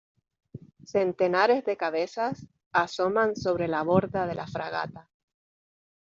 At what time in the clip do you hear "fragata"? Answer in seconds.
4.47-5.07